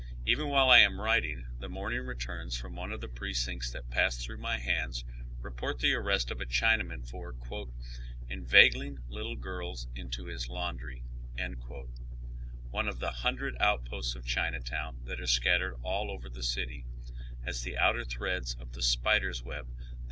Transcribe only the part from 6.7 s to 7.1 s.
man